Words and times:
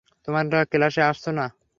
তোমরা 0.25 0.59
ক্লাসে 0.71 1.01
আসছো 1.09 1.29
না? 1.37 1.45